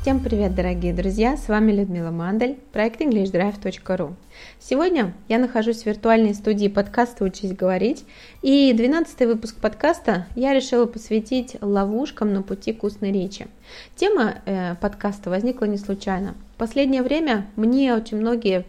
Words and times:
Всем 0.00 0.20
привет, 0.20 0.54
дорогие 0.54 0.94
друзья! 0.94 1.36
С 1.36 1.48
вами 1.48 1.72
Людмила 1.72 2.10
Мандель, 2.10 2.58
проект 2.72 3.02
EnglishDrive.ru. 3.02 4.14
Сегодня 4.58 5.12
я 5.28 5.38
нахожусь 5.38 5.82
в 5.82 5.86
виртуальной 5.86 6.32
студии 6.34 6.68
подкаста 6.68 7.22
«Учись 7.22 7.52
говорить», 7.52 8.06
и 8.40 8.72
12 8.72 9.20
выпуск 9.26 9.56
подкаста 9.56 10.26
я 10.36 10.54
решила 10.54 10.86
посвятить 10.86 11.58
ловушкам 11.60 12.32
на 12.32 12.40
пути 12.40 12.72
к 12.72 12.82
устной 12.82 13.12
речи. 13.12 13.46
Тема 13.94 14.36
э, 14.46 14.74
подкаста 14.76 15.28
возникла 15.28 15.66
не 15.66 15.76
случайно. 15.76 16.34
В 16.54 16.58
последнее 16.58 17.02
время 17.02 17.46
мне 17.56 17.94
очень 17.94 18.16
многие 18.16 18.64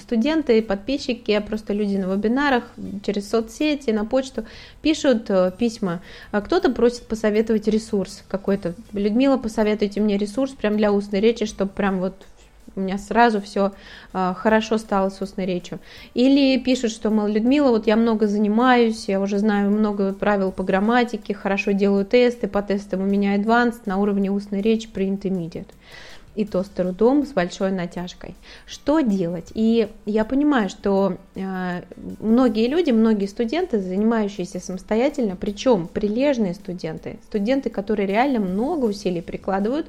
студенты, 0.00 0.62
подписчики, 0.62 1.38
просто 1.46 1.72
люди 1.72 1.96
на 1.96 2.12
вебинарах, 2.12 2.64
через 3.04 3.28
соцсети, 3.28 3.90
на 3.90 4.04
почту 4.04 4.44
пишут 4.80 5.30
э, 5.30 5.52
письма. 5.56 6.00
А 6.30 6.40
кто-то 6.40 6.70
просит 6.70 7.06
посоветовать 7.06 7.68
ресурс 7.68 8.24
какой-то. 8.28 8.74
Людмила, 8.92 9.36
посоветуйте 9.36 10.00
мне 10.00 10.16
ресурс 10.16 10.52
прям 10.52 10.76
для 10.76 10.92
устной 10.92 11.20
речи, 11.20 11.46
чтобы 11.46 11.70
прям 11.70 11.98
вот 11.98 12.14
у 12.74 12.80
меня 12.80 12.96
сразу 12.96 13.40
все 13.40 13.72
э, 14.12 14.34
хорошо 14.36 14.78
стало 14.78 15.10
с 15.10 15.20
устной 15.20 15.46
речью. 15.46 15.78
Или 16.14 16.58
пишут, 16.58 16.90
что, 16.92 17.10
мол, 17.10 17.26
Людмила, 17.26 17.68
вот 17.68 17.86
я 17.86 17.96
много 17.96 18.26
занимаюсь, 18.26 19.08
я 19.08 19.20
уже 19.20 19.38
знаю 19.38 19.70
много 19.70 20.14
правил 20.14 20.52
по 20.52 20.62
грамматике, 20.62 21.34
хорошо 21.34 21.72
делаю 21.72 22.04
тесты, 22.06 22.48
по 22.48 22.62
тестам 22.62 23.02
у 23.02 23.06
меня 23.06 23.36
advanced 23.36 23.82
на 23.86 23.98
уровне 23.98 24.30
устной 24.30 24.62
речи 24.62 24.88
при 24.88 25.06
intermediate 25.06 25.68
и 26.34 26.44
то 26.44 26.62
с 26.62 26.68
трудом, 26.68 27.26
с 27.26 27.32
большой 27.32 27.72
натяжкой. 27.72 28.34
Что 28.66 29.00
делать? 29.00 29.50
И 29.54 29.88
я 30.06 30.24
понимаю, 30.24 30.68
что 30.68 31.16
э, 31.34 31.82
многие 32.20 32.68
люди, 32.68 32.90
многие 32.90 33.26
студенты, 33.26 33.80
занимающиеся 33.80 34.60
самостоятельно, 34.60 35.36
причем 35.36 35.86
прилежные 35.86 36.54
студенты, 36.54 37.18
студенты, 37.24 37.70
которые 37.70 38.06
реально 38.06 38.40
много 38.40 38.86
усилий 38.86 39.20
прикладывают, 39.20 39.86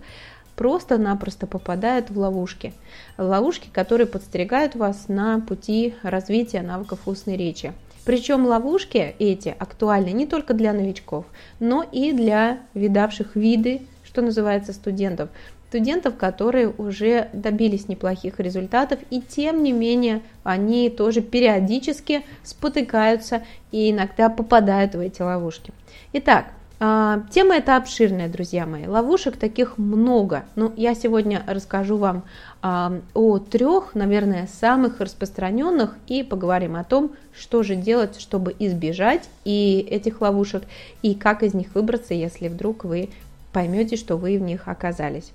просто-напросто 0.55 1.47
попадают 1.47 2.09
в 2.09 2.17
ловушки. 2.17 2.73
Ловушки, 3.17 3.69
которые 3.71 4.07
подстерегают 4.07 4.75
вас 4.75 5.07
на 5.07 5.39
пути 5.39 5.95
развития 6.03 6.61
навыков 6.61 6.99
устной 7.05 7.37
речи. 7.37 7.73
Причем 8.05 8.45
ловушки 8.45 9.15
эти 9.17 9.55
актуальны 9.57 10.11
не 10.11 10.27
только 10.27 10.53
для 10.53 10.73
новичков, 10.73 11.25
но 11.59 11.83
и 11.89 12.11
для 12.11 12.59
видавших 12.73 13.35
виды, 13.35 13.81
что 14.03 14.21
называется, 14.21 14.73
студентов 14.73 15.29
студентов, 15.73 16.17
которые 16.17 16.69
уже 16.69 17.29
добились 17.33 17.87
неплохих 17.87 18.39
результатов, 18.39 18.99
и 19.09 19.21
тем 19.21 19.63
не 19.63 19.71
менее 19.71 20.21
они 20.43 20.91
тоже 20.91 21.21
периодически 21.21 22.23
спотыкаются 22.43 23.41
и 23.71 23.89
иногда 23.89 24.29
попадают 24.29 24.93
в 24.93 24.99
эти 24.99 25.23
ловушки. 25.23 25.73
Итак, 26.13 26.45
а, 26.79 27.23
Тема 27.31 27.55
эта 27.55 27.75
обширная, 27.75 28.29
друзья 28.29 28.67
мои. 28.67 28.85
Ловушек 28.85 29.37
таких 29.37 29.79
много. 29.79 30.43
Но 30.55 30.65
ну, 30.65 30.73
я 30.77 30.93
сегодня 30.93 31.41
расскажу 31.47 31.97
вам 31.97 32.21
а, 32.61 32.99
о 33.15 33.39
трех, 33.39 33.95
наверное, 33.95 34.47
самых 34.61 34.99
распространенных 34.99 35.95
и 36.05 36.21
поговорим 36.21 36.75
о 36.75 36.83
том, 36.83 37.13
что 37.35 37.63
же 37.63 37.75
делать, 37.75 38.19
чтобы 38.19 38.55
избежать 38.59 39.27
и 39.43 39.87
этих 39.89 40.21
ловушек, 40.21 40.65
и 41.01 41.15
как 41.15 41.41
из 41.41 41.55
них 41.55 41.73
выбраться, 41.73 42.13
если 42.13 42.47
вдруг 42.47 42.83
вы 42.83 43.09
поймете, 43.53 43.95
что 43.95 44.17
вы 44.17 44.37
в 44.37 44.41
них 44.41 44.67
оказались. 44.67 45.31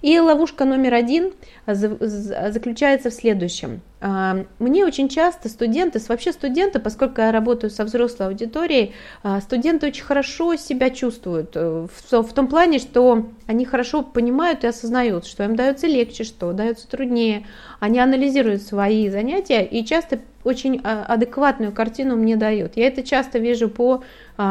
И 0.00 0.18
ловушка 0.18 0.64
номер 0.64 0.94
один 0.94 1.32
заключается 1.66 3.10
в 3.10 3.14
следующем. 3.14 3.82
А, 4.00 4.44
мне 4.60 4.84
очень 4.84 5.08
часто 5.08 5.48
студенты, 5.48 6.00
вообще 6.08 6.32
студенты, 6.32 6.78
поскольку 6.78 7.20
я 7.20 7.32
работаю 7.32 7.70
со 7.70 7.84
взрослой 7.84 8.28
аудиторией, 8.28 8.94
а, 9.22 9.40
студенты 9.40 9.88
очень 9.88 10.04
хорошо 10.04 10.54
себя 10.54 10.90
чувствуют 10.90 11.50
э, 11.54 11.88
в, 11.92 12.32
том 12.32 12.46
плане, 12.46 12.78
что 12.78 13.26
они 13.46 13.64
хорошо 13.64 14.02
понимают 14.02 14.62
и 14.62 14.68
осознают, 14.68 15.26
что 15.26 15.42
им 15.42 15.56
дается 15.56 15.88
легче, 15.88 16.22
что 16.22 16.52
дается 16.52 16.88
труднее. 16.88 17.46
Они 17.80 17.98
анализируют 17.98 18.62
свои 18.62 19.10
занятия 19.10 19.64
и 19.64 19.84
часто 19.84 20.20
очень 20.44 20.80
а, 20.84 21.04
адекватную 21.04 21.72
картину 21.72 22.14
мне 22.14 22.36
дают. 22.36 22.76
Я 22.76 22.86
это 22.86 23.02
часто 23.02 23.38
вижу 23.40 23.68
по 23.68 24.04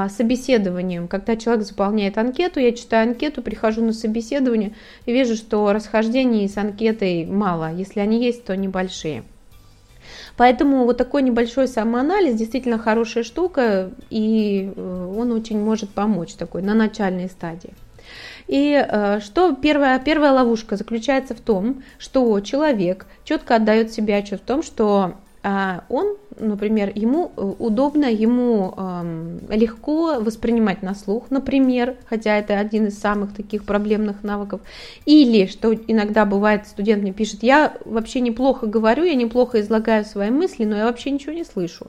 собеседованиям. 0.10 1.08
Когда 1.08 1.36
человек 1.36 1.66
заполняет 1.66 2.18
анкету, 2.18 2.60
я 2.60 2.74
читаю 2.74 3.10
анкету, 3.10 3.42
прихожу 3.42 3.82
на 3.84 3.94
собеседование 3.94 4.74
и 5.06 5.14
вижу, 5.14 5.36
что 5.36 5.72
расхождений 5.72 6.48
с 6.50 6.58
анкетой 6.58 7.26
мало. 7.26 7.74
Если 7.74 8.00
они 8.02 8.24
есть, 8.24 8.44
то 8.44 8.56
небольшие. 8.56 9.24
Поэтому 10.36 10.86
вот 10.86 10.98
такой 10.98 11.24
небольшой 11.24 11.68
самоанализ 11.68 12.36
действительно 12.36 12.78
хорошая 12.78 13.24
штука, 13.24 13.92
и 14.10 14.72
э, 14.76 15.14
он 15.18 15.32
очень 15.32 15.60
может 15.60 15.90
помочь 15.90 16.34
такой 16.34 16.62
на 16.62 16.76
начальной 16.76 17.28
стадии. 17.28 17.74
И 18.48 18.74
э, 18.74 19.20
что 19.20 19.54
первая, 19.54 20.00
первая 20.00 20.32
ловушка 20.32 20.76
заключается 20.76 21.34
в 21.34 21.42
том, 21.42 21.84
что 21.98 22.40
человек 22.42 23.08
четко 23.24 23.56
отдает 23.56 23.92
себе 23.92 24.16
отчет 24.16 24.42
в 24.42 24.46
том, 24.46 24.64
что 24.64 25.16
а, 25.44 25.84
он 25.90 26.18
например, 26.40 26.92
ему 26.96 27.32
э, 27.36 27.42
удобно, 27.42 28.06
ему 28.06 28.74
э, 28.76 29.40
легко 29.50 30.20
воспринимать 30.20 30.82
на 30.82 30.96
слух, 30.96 31.30
например, 31.30 31.98
хотя 32.06 32.38
это 32.38 32.60
один 32.60 32.88
из 32.88 32.98
самых 32.98 33.36
таких 33.36 33.64
проблемных 33.66 34.24
навыков. 34.24 34.62
Или, 35.06 35.46
что 35.48 35.74
иногда 35.74 36.26
бывает, 36.26 36.68
студент 36.68 37.02
мне 37.02 37.14
пишет, 37.14 37.44
я 37.44 37.78
вообще 37.86 38.20
неплохо 38.20 38.68
говорю, 38.68 39.04
я 39.04 39.16
неплохо 39.16 39.62
излагаю 39.62 40.06
свои 40.06 40.30
мысли, 40.30 40.66
но 40.66 40.78
я 40.78 40.86
вообще 40.86 41.12
ничего 41.12 41.34
не 41.34 41.44
слышу. 41.44 41.88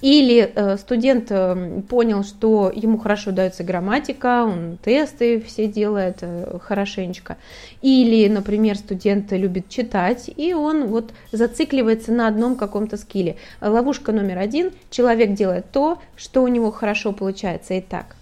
Или 0.00 0.52
э, 0.54 0.76
студент 0.76 1.26
э, 1.30 1.82
понял, 1.88 2.24
что 2.24 2.72
ему 2.74 2.98
хорошо 2.98 3.30
дается 3.30 3.64
грамматика, 3.64 4.44
он 4.44 4.78
тесты 4.84 5.40
все 5.40 5.66
делает 5.66 6.18
э, 6.20 6.58
хорошенечко. 6.62 7.36
Или, 7.82 8.28
например, 8.28 8.76
студент 8.76 9.32
любит 9.32 9.68
читать, 9.68 10.30
и 10.36 10.54
он 10.54 10.86
вот 10.86 11.12
зацикливается 11.32 12.12
на 12.12 12.28
одном 12.28 12.56
каком-то 12.56 12.96
скилле 12.96 13.36
ловушка 13.60 14.12
номер 14.12 14.38
один. 14.38 14.72
Человек 14.90 15.34
делает 15.34 15.70
то, 15.70 15.98
что 16.16 16.42
у 16.42 16.48
него 16.48 16.70
хорошо 16.70 17.12
получается 17.12 17.74
и 17.74 17.80
так. 17.80 18.16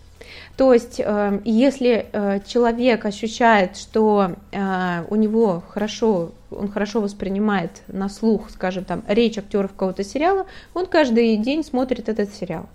То 0.57 0.73
есть, 0.73 1.01
э, 1.05 1.41
если 1.45 2.07
э, 2.13 2.41
человек 2.47 3.05
ощущает, 3.05 3.77
что 3.77 4.37
э, 4.53 5.05
у 5.09 5.17
него 5.17 5.63
хорошо, 5.69 6.33
он 6.51 6.71
хорошо 6.71 7.01
воспринимает 7.01 7.83
на 7.89 8.09
слух, 8.09 8.51
скажем, 8.51 8.85
там, 8.85 9.03
речь 9.09 9.37
актеров 9.39 9.73
какого-то 9.73 10.05
сериала, 10.05 10.47
он 10.73 10.87
каждый 10.87 11.37
день 11.37 11.65
смотрит 11.65 12.09
этот 12.09 12.33
сериал. 12.33 12.67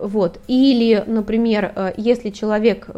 Вот. 0.00 0.40
Или, 0.48 1.02
например, 1.06 1.94
если 1.96 2.30
человек 2.30 2.88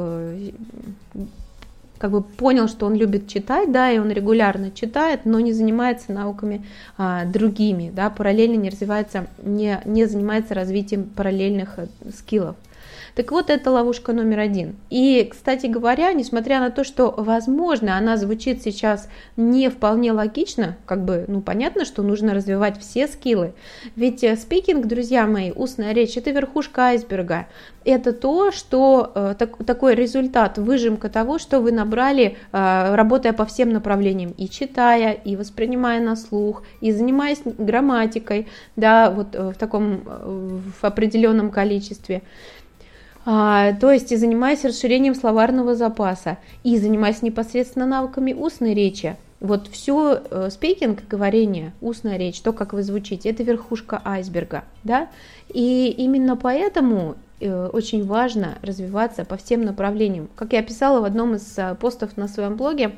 как 1.98 2.10
бы 2.10 2.22
понял, 2.22 2.68
что 2.68 2.86
он 2.86 2.94
любит 2.94 3.28
читать, 3.28 3.72
да, 3.72 3.90
и 3.90 3.98
он 3.98 4.10
регулярно 4.10 4.70
читает, 4.70 5.20
но 5.24 5.40
не 5.40 5.52
занимается 5.52 6.12
науками 6.12 6.64
а, 6.98 7.24
другими, 7.24 7.90
да, 7.94 8.10
параллельно 8.10 8.56
не 8.56 8.70
развивается, 8.70 9.26
не, 9.42 9.80
не 9.84 10.04
занимается 10.04 10.54
развитием 10.54 11.04
параллельных 11.04 11.78
скиллов. 12.16 12.56
Так 13.16 13.32
вот, 13.32 13.48
это 13.48 13.70
ловушка 13.70 14.12
номер 14.12 14.40
один. 14.40 14.76
И, 14.90 15.26
кстати 15.30 15.68
говоря, 15.68 16.12
несмотря 16.12 16.60
на 16.60 16.70
то, 16.70 16.84
что, 16.84 17.14
возможно, 17.16 17.96
она 17.96 18.18
звучит 18.18 18.62
сейчас 18.62 19.08
не 19.38 19.70
вполне 19.70 20.12
логично, 20.12 20.76
как 20.84 21.02
бы, 21.02 21.24
ну, 21.26 21.40
понятно, 21.40 21.86
что 21.86 22.02
нужно 22.02 22.34
развивать 22.34 22.78
все 22.78 23.08
скиллы, 23.08 23.54
ведь 23.96 24.22
э, 24.22 24.36
спикинг, 24.36 24.84
друзья 24.84 25.26
мои, 25.26 25.50
устная 25.50 25.94
речь, 25.94 26.18
это 26.18 26.30
верхушка 26.30 26.88
айсберга. 26.88 27.46
Это 27.86 28.12
то, 28.12 28.52
что 28.52 29.12
э, 29.14 29.34
так, 29.38 29.64
такой 29.64 29.94
результат, 29.94 30.58
выжимка 30.58 31.08
того, 31.08 31.38
что 31.38 31.60
вы 31.60 31.72
набрали, 31.72 32.36
э, 32.52 32.94
работая 32.94 33.32
по 33.32 33.46
всем 33.46 33.70
направлениям, 33.70 34.34
и 34.36 34.46
читая, 34.46 35.12
и 35.12 35.36
воспринимая 35.36 36.02
на 36.02 36.16
слух, 36.16 36.64
и 36.82 36.92
занимаясь 36.92 37.40
грамматикой, 37.44 38.46
да, 38.76 39.10
вот 39.10 39.34
в 39.34 39.54
таком, 39.54 40.02
в 40.04 40.84
определенном 40.84 41.50
количестве. 41.50 42.20
А, 43.28 43.72
то 43.72 43.90
есть 43.90 44.12
и 44.12 44.16
занимаясь 44.16 44.64
расширением 44.64 45.16
словарного 45.16 45.74
запаса, 45.74 46.38
и 46.62 46.78
занимаясь 46.78 47.22
непосредственно 47.22 47.84
навыками 47.84 48.32
устной 48.32 48.72
речи. 48.72 49.16
Вот 49.40 49.66
все 49.66 50.22
э, 50.30 50.48
спикинг, 50.50 51.06
говорение, 51.08 51.72
устная 51.80 52.16
речь, 52.16 52.40
то, 52.40 52.52
как 52.52 52.72
вы 52.72 52.84
звучите, 52.84 53.28
это 53.28 53.42
верхушка 53.42 54.00
айсберга, 54.04 54.64
да, 54.84 55.08
и 55.48 55.88
именно 55.98 56.36
поэтому 56.36 57.16
э, 57.40 57.68
очень 57.72 58.06
важно 58.06 58.58
развиваться 58.62 59.24
по 59.24 59.36
всем 59.36 59.62
направлениям. 59.62 60.28
Как 60.36 60.52
я 60.52 60.62
писала 60.62 61.00
в 61.00 61.04
одном 61.04 61.34
из 61.34 61.58
э, 61.58 61.74
постов 61.74 62.16
на 62.16 62.28
своем 62.28 62.56
блоге, 62.56 62.92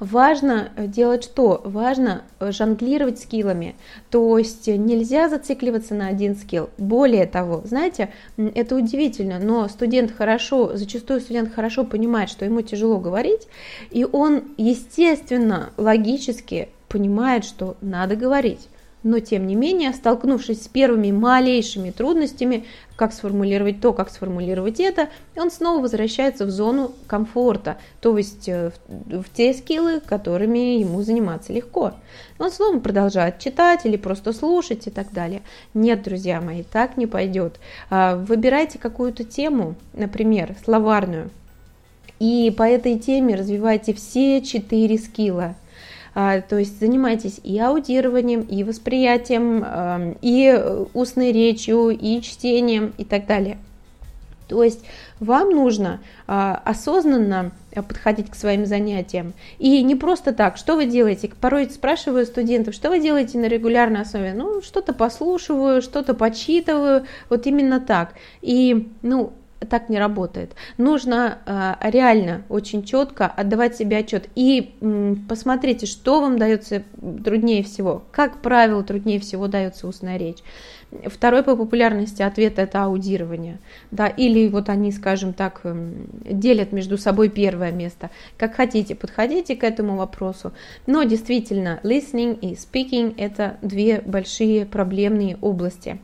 Важно 0.00 0.70
э, 0.76 0.86
делать 0.86 1.24
что? 1.24 1.60
Важно 1.64 2.22
э, 2.40 2.52
жонглировать 2.52 3.20
скиллами. 3.20 3.76
То 4.10 4.38
есть 4.38 4.66
нельзя 4.66 5.28
зацикливаться 5.28 5.94
на 5.94 6.08
один 6.08 6.36
скилл. 6.36 6.70
Более 6.78 7.26
того, 7.26 7.62
знаете, 7.64 8.10
это 8.36 8.76
удивительно, 8.76 9.38
но 9.38 9.68
студент 9.68 10.12
хорошо, 10.16 10.76
зачастую 10.76 11.20
студент 11.20 11.54
хорошо 11.54 11.84
понимает, 11.84 12.30
что 12.30 12.44
ему 12.44 12.62
тяжело 12.62 12.98
говорить, 12.98 13.48
и 13.90 14.04
он, 14.04 14.44
естественно, 14.56 15.70
логически 15.76 16.68
понимает, 16.88 17.44
что 17.44 17.76
надо 17.80 18.16
говорить. 18.16 18.68
Но 19.02 19.20
тем 19.20 19.46
не 19.46 19.54
менее, 19.54 19.92
столкнувшись 19.92 20.64
с 20.64 20.68
первыми 20.68 21.10
малейшими 21.10 21.90
трудностями, 21.90 22.64
как 22.96 23.12
сформулировать 23.12 23.80
то, 23.80 23.92
как 23.92 24.10
сформулировать 24.10 24.80
это, 24.80 25.08
он 25.36 25.50
снова 25.50 25.82
возвращается 25.82 26.46
в 26.46 26.50
зону 26.50 26.92
комфорта, 27.06 27.78
то 28.00 28.18
есть 28.18 28.48
э, 28.48 28.72
в, 28.88 29.22
в 29.22 29.32
те 29.32 29.54
скиллы, 29.54 30.00
которыми 30.00 30.80
ему 30.80 31.02
заниматься 31.02 31.52
легко. 31.52 31.92
Он 32.38 32.50
снова 32.50 32.80
продолжает 32.80 33.38
читать 33.38 33.86
или 33.86 33.96
просто 33.96 34.32
слушать 34.32 34.88
и 34.88 34.90
так 34.90 35.12
далее. 35.12 35.42
Нет, 35.74 36.02
друзья 36.02 36.40
мои, 36.40 36.64
так 36.64 36.96
не 36.96 37.06
пойдет. 37.06 37.60
А, 37.90 38.16
выбирайте 38.16 38.78
какую-то 38.78 39.22
тему, 39.22 39.76
например, 39.92 40.56
словарную, 40.64 41.30
и 42.18 42.52
по 42.56 42.64
этой 42.64 42.98
теме 42.98 43.36
развивайте 43.36 43.94
все 43.94 44.42
четыре 44.42 44.98
скилла. 44.98 45.54
А, 46.20 46.40
то 46.40 46.58
есть 46.58 46.80
занимайтесь 46.80 47.40
и 47.44 47.60
аудированием, 47.60 48.40
и 48.40 48.64
восприятием, 48.64 50.16
и 50.20 50.86
устной 50.92 51.30
речью, 51.30 51.90
и 51.90 52.20
чтением 52.22 52.92
и 52.98 53.04
так 53.04 53.26
далее. 53.26 53.56
То 54.48 54.64
есть 54.64 54.84
вам 55.20 55.50
нужно 55.50 56.00
а, 56.26 56.60
осознанно 56.64 57.52
подходить 57.72 58.30
к 58.30 58.34
своим 58.34 58.66
занятиям. 58.66 59.32
И 59.60 59.80
не 59.84 59.94
просто 59.94 60.32
так, 60.32 60.56
что 60.56 60.74
вы 60.74 60.86
делаете? 60.86 61.30
Порой 61.40 61.70
спрашиваю 61.70 62.26
студентов, 62.26 62.74
что 62.74 62.88
вы 62.88 62.98
делаете 62.98 63.38
на 63.38 63.46
регулярной 63.46 64.00
основе? 64.00 64.32
Ну, 64.34 64.60
что-то 64.60 64.92
послушиваю, 64.94 65.82
что-то 65.82 66.14
почитываю, 66.14 67.06
вот 67.30 67.46
именно 67.46 67.78
так. 67.78 68.14
И, 68.42 68.88
ну, 69.02 69.34
так 69.68 69.88
не 69.88 69.98
работает. 69.98 70.54
Нужно 70.76 71.38
э, 71.44 71.90
реально 71.90 72.42
очень 72.48 72.84
четко 72.84 73.26
отдавать 73.26 73.76
себе 73.76 73.98
отчет. 73.98 74.28
И 74.34 74.74
э, 74.80 75.14
посмотрите, 75.28 75.86
что 75.86 76.20
вам 76.20 76.38
дается 76.38 76.82
труднее 77.24 77.62
всего. 77.62 78.04
Как 78.12 78.40
правило, 78.40 78.82
труднее 78.82 79.20
всего 79.20 79.48
дается 79.48 79.88
устная 79.88 80.16
речь. 80.16 80.38
Второй 81.04 81.42
по 81.42 81.54
популярности 81.54 82.22
ответ 82.22 82.58
это 82.58 82.84
аудирование. 82.84 83.58
Да, 83.90 84.06
или 84.06 84.48
вот 84.48 84.70
они, 84.70 84.90
скажем 84.90 85.34
так, 85.34 85.60
делят 85.64 86.72
между 86.72 86.96
собой 86.96 87.28
первое 87.28 87.72
место. 87.72 88.10
Как 88.38 88.54
хотите, 88.54 88.94
подходите 88.94 89.54
к 89.54 89.64
этому 89.64 89.96
вопросу. 89.96 90.52
Но 90.86 91.02
действительно, 91.02 91.80
listening 91.82 92.38
и 92.40 92.54
speaking 92.54 93.14
это 93.18 93.58
две 93.60 94.00
большие 94.00 94.64
проблемные 94.64 95.36
области. 95.42 95.98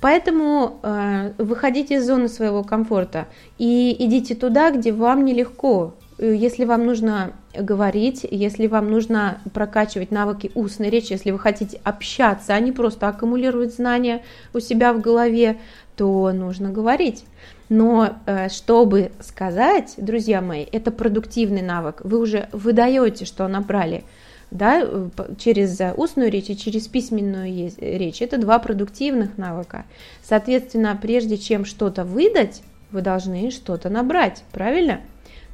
Поэтому 0.00 0.78
э, 0.82 1.32
выходите 1.38 1.96
из 1.96 2.06
зоны 2.06 2.28
своего 2.28 2.62
комфорта 2.62 3.26
и 3.58 3.96
идите 3.98 4.34
туда, 4.34 4.70
где 4.70 4.92
вам 4.92 5.24
нелегко. 5.24 5.94
Э, 6.18 6.34
если 6.34 6.64
вам 6.64 6.86
нужно 6.86 7.32
говорить, 7.52 8.24
если 8.30 8.68
вам 8.68 8.90
нужно 8.90 9.40
прокачивать 9.52 10.12
навыки 10.12 10.52
устной 10.54 10.90
речи, 10.90 11.12
если 11.12 11.32
вы 11.32 11.40
хотите 11.40 11.80
общаться, 11.82 12.54
а 12.54 12.60
не 12.60 12.70
просто 12.70 13.08
аккумулировать 13.08 13.74
знания 13.74 14.22
у 14.54 14.60
себя 14.60 14.92
в 14.92 15.00
голове, 15.00 15.58
то 15.96 16.30
нужно 16.32 16.70
говорить. 16.70 17.24
Но 17.68 18.14
э, 18.26 18.48
чтобы 18.50 19.10
сказать, 19.20 19.94
друзья 19.96 20.40
мои, 20.40 20.64
это 20.70 20.92
продуктивный 20.92 21.62
навык. 21.62 22.02
Вы 22.04 22.18
уже 22.18 22.48
выдаете, 22.52 23.24
что 23.24 23.48
набрали 23.48 24.04
да, 24.50 24.80
э, 24.82 25.08
через 25.38 25.78
устную 25.96 26.30
речь 26.30 26.50
и 26.50 26.56
через 26.56 26.88
письменную 26.88 27.72
речь. 27.78 28.22
Это 28.22 28.38
два 28.38 28.58
продуктивных 28.58 29.36
навыка. 29.38 29.84
Соответственно, 30.22 30.98
прежде 31.00 31.36
чем 31.36 31.64
что-то 31.64 32.04
выдать, 32.04 32.62
вы 32.90 33.02
должны 33.02 33.50
что-то 33.50 33.90
набрать, 33.90 34.42
правильно? 34.52 35.00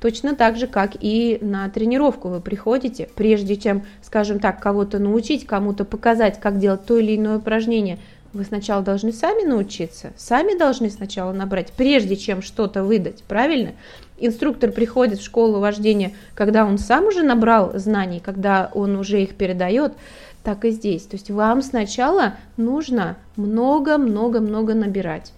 Точно 0.00 0.37
так 0.37 0.56
же, 0.56 0.67
как 0.67 0.96
и 1.00 1.38
на 1.41 1.69
тренировку 1.70 2.29
вы 2.29 2.41
приходите, 2.41 3.08
прежде 3.14 3.56
чем, 3.56 3.85
скажем 4.02 4.38
так, 4.38 4.61
кого-то 4.61 4.99
научить, 4.99 5.46
кому-то 5.46 5.85
показать, 5.85 6.38
как 6.41 6.58
делать 6.58 6.85
то 6.85 6.99
или 6.99 7.17
иное 7.17 7.38
упражнение, 7.38 7.99
вы 8.35 8.44
сначала 8.44 8.82
должны 8.82 9.12
сами 9.12 9.46
научиться, 9.46 10.12
сами 10.17 10.58
должны 10.58 10.91
сначала 10.91 11.32
набрать, 11.32 11.73
прежде 11.73 12.17
чем 12.17 12.43
что-то 12.43 12.85
выдать, 12.85 13.23
правильно? 13.23 13.73
Инструктор 14.19 14.70
приходит 14.70 15.19
в 15.19 15.25
школу 15.25 15.58
вождения, 15.58 16.12
когда 16.34 16.64
он 16.64 16.78
сам 16.78 17.06
уже 17.06 17.22
набрал 17.22 17.72
знаний, 17.75 18.20
когда 18.25 18.70
он 18.75 18.96
уже 18.96 19.22
их 19.22 19.34
передает, 19.34 19.93
так 20.43 20.64
и 20.64 20.70
здесь. 20.70 21.02
То 21.05 21.16
есть 21.16 21.31
вам 21.31 21.62
сначала 21.62 22.34
нужно 22.56 23.16
много-много-много 23.37 24.75
набирать. 24.75 25.32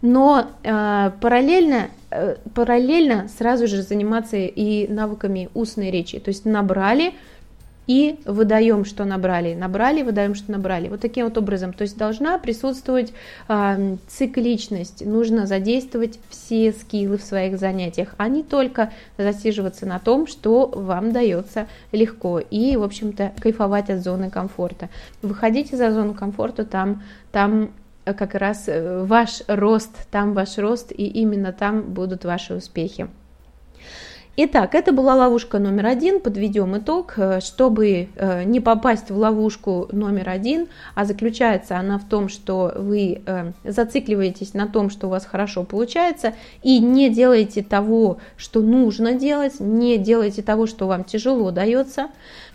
Но 0.00 0.46
э, 0.62 1.10
параллельно, 1.20 1.88
э, 2.10 2.36
параллельно 2.54 3.28
сразу 3.36 3.66
же 3.66 3.82
заниматься 3.82 4.36
и 4.36 4.86
навыками 4.88 5.48
устной 5.54 5.90
речи. 5.90 6.18
То 6.20 6.28
есть 6.28 6.44
набрали, 6.44 7.14
и 7.88 8.20
выдаем, 8.26 8.84
что 8.84 9.04
набрали, 9.04 9.54
набрали, 9.54 10.02
выдаем, 10.02 10.36
что 10.36 10.52
набрали. 10.52 10.88
Вот 10.88 11.00
таким 11.00 11.24
вот 11.24 11.36
образом. 11.38 11.72
То 11.72 11.82
есть 11.82 11.96
должна 11.96 12.38
присутствовать 12.38 13.12
э, 13.48 13.96
цикличность, 14.06 15.04
нужно 15.04 15.46
задействовать 15.46 16.20
все 16.28 16.72
скиллы 16.72 17.16
в 17.16 17.22
своих 17.22 17.58
занятиях, 17.58 18.14
а 18.18 18.28
не 18.28 18.42
только 18.42 18.92
засиживаться 19.16 19.86
на 19.86 19.98
том, 19.98 20.26
что 20.26 20.66
вам 20.66 21.12
дается 21.12 21.66
легко 21.90 22.38
и, 22.38 22.76
в 22.76 22.82
общем-то, 22.82 23.32
кайфовать 23.40 23.88
от 23.88 24.04
зоны 24.04 24.30
комфорта. 24.30 24.90
Выходите 25.22 25.76
за 25.76 25.90
зону 25.90 26.12
комфорта, 26.12 26.66
там, 26.66 27.02
там 27.32 27.70
как 28.04 28.34
раз 28.34 28.64
э, 28.68 29.02
ваш 29.02 29.42
рост, 29.48 30.08
там 30.10 30.34
ваш 30.34 30.58
рост, 30.58 30.92
и 30.92 31.06
именно 31.06 31.52
там 31.52 31.82
будут 31.82 32.26
ваши 32.26 32.54
успехи. 32.54 33.08
Итак, 34.40 34.76
это 34.76 34.92
была 34.92 35.16
ловушка 35.16 35.58
номер 35.58 35.86
один. 35.86 36.20
Подведем 36.20 36.78
итог. 36.78 37.14
Э, 37.16 37.40
чтобы 37.40 38.08
э, 38.14 38.44
не 38.44 38.60
попасть 38.60 39.10
в 39.10 39.18
ловушку 39.18 39.88
номер 39.90 40.28
один, 40.28 40.68
а 40.94 41.04
заключается 41.04 41.76
она 41.76 41.98
в 41.98 42.08
том, 42.08 42.28
что 42.28 42.72
вы 42.76 43.20
э, 43.26 43.50
зацикливаетесь 43.64 44.54
на 44.54 44.68
том, 44.68 44.90
что 44.90 45.08
у 45.08 45.10
вас 45.10 45.26
хорошо 45.26 45.64
получается, 45.64 46.34
и 46.62 46.78
не 46.78 47.10
делаете 47.10 47.64
того, 47.64 48.18
что 48.36 48.60
нужно 48.60 49.14
делать, 49.14 49.58
не 49.58 49.98
делаете 49.98 50.42
того, 50.42 50.68
что 50.68 50.86
вам 50.86 51.02
тяжело 51.02 51.50
дается. 51.50 52.06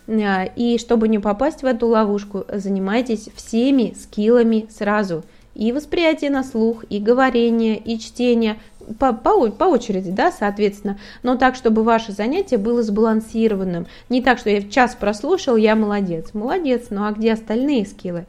И 0.08 0.78
чтобы 0.80 1.08
не 1.08 1.18
попасть 1.18 1.60
в 1.60 1.66
эту 1.66 1.88
ловушку, 1.88 2.46
занимайтесь 2.48 3.28
всеми 3.36 3.94
скиллами 3.94 4.68
сразу– 4.70 5.22
и 5.54 5.70
восприятие 5.72 6.30
на 6.30 6.42
слух, 6.42 6.84
и 6.90 6.98
говорение, 6.98 7.76
и 7.78 7.98
чтение, 7.98 8.58
по, 8.98 9.12
по, 9.12 9.50
по 9.50 9.64
очереди, 9.64 10.10
да, 10.10 10.32
соответственно, 10.32 10.98
но 11.22 11.36
так, 11.36 11.54
чтобы 11.54 11.82
ваше 11.82 12.12
занятие 12.12 12.58
было 12.58 12.82
сбалансированным. 12.82 13.86
Не 14.08 14.22
так, 14.22 14.38
что 14.38 14.50
я 14.50 14.60
в 14.60 14.70
час 14.70 14.94
прослушал, 14.94 15.56
я 15.56 15.76
молодец. 15.76 16.34
Молодец, 16.34 16.86
ну 16.90 17.04
а 17.04 17.12
где 17.12 17.32
остальные 17.32 17.86
скиллы? 17.86 18.26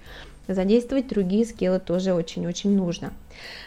Задействовать 0.48 1.08
другие 1.08 1.46
скиллы 1.46 1.80
тоже 1.80 2.14
очень-очень 2.14 2.76
нужно. 2.76 3.12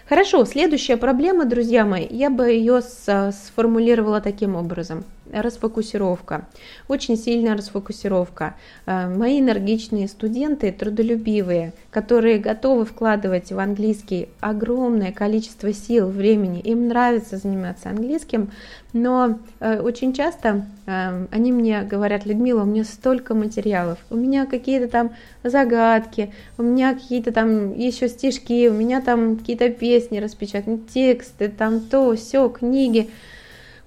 Хорошо, 0.09 0.45
следующая 0.45 0.97
проблема, 0.97 1.45
друзья 1.45 1.85
мои, 1.85 2.07
я 2.09 2.31
бы 2.31 2.49
ее 2.51 2.81
сформулировала 2.83 4.21
таким 4.21 4.57
образом– 4.57 5.05
расфокусировка, 5.33 6.47
очень 6.89 7.17
сильная 7.17 7.57
расфокусировка. 7.57 8.55
Э, 8.87 9.09
мои 9.09 9.41
энергичные 9.41 10.09
студенты, 10.09 10.73
трудолюбивые, 10.73 11.73
которые 11.91 12.39
готовы 12.39 12.85
вкладывать 12.85 13.53
в 13.53 13.59
английский 13.59 14.29
огромное 14.41 15.13
количество 15.13 15.73
сил, 15.73 16.09
времени, 16.09 16.61
им 16.61 16.89
нравится 16.89 17.37
заниматься 17.37 17.91
английским, 17.91 18.51
но 18.93 19.39
э, 19.61 19.81
очень 19.81 20.13
часто 20.13 20.67
э, 20.87 21.27
они 21.31 21.53
мне 21.53 21.83
говорят, 21.83 22.27
Людмила, 22.27 22.63
у 22.63 22.67
меня 22.67 22.85
столько 22.85 23.35
материалов, 23.35 23.99
у 24.11 24.17
меня 24.17 24.47
какие-то 24.47 24.89
там 24.89 25.11
загадки, 25.43 26.33
у 26.57 26.63
меня 26.63 26.95
какие-то 26.95 27.33
там 27.33 27.75
еще 27.75 28.09
стишки, 28.09 28.69
у 28.69 28.73
меня 28.73 29.01
там 29.01 29.37
какие-то 29.37 29.58
песни 29.69 30.19
распечатаны, 30.19 30.79
тексты, 30.79 31.49
там 31.49 31.81
то, 31.81 32.15
все, 32.15 32.49
книги 32.49 33.11